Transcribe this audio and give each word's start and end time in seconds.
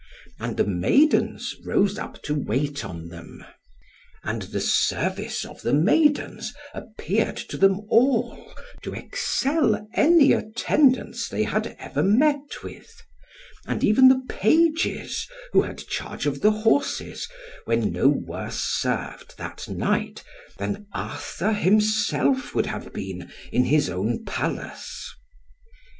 And 0.39 0.57
the 0.57 0.63
maidens 0.65 1.55
rose 1.63 1.99
up 1.99 2.23
to 2.23 2.33
wait 2.33 2.83
on 2.83 3.09
them. 3.09 3.45
And 4.23 4.41
the 4.41 4.59
service 4.59 5.45
of 5.45 5.61
the 5.61 5.75
maidens 5.75 6.55
appeared 6.73 7.37
to 7.49 7.55
them 7.55 7.81
all 7.87 8.51
to 8.81 8.95
excel 8.95 9.87
any 9.93 10.33
attendance 10.33 11.29
they 11.29 11.43
had 11.43 11.75
ever 11.77 12.01
met 12.01 12.63
with; 12.63 12.99
and 13.67 13.83
even 13.83 14.07
the 14.07 14.25
pages 14.27 15.27
who 15.53 15.61
had 15.61 15.77
charge 15.87 16.25
of 16.25 16.41
the 16.41 16.49
horses, 16.49 17.29
were 17.67 17.75
no 17.75 18.07
worse 18.07 18.59
served, 18.59 19.37
that 19.37 19.69
night, 19.69 20.23
than 20.57 20.87
Arthur 20.95 21.53
himself 21.53 22.55
would 22.55 22.65
have 22.65 22.91
been, 22.91 23.31
in 23.51 23.65
his 23.65 23.87
own 23.87 24.25
Palace. 24.25 25.13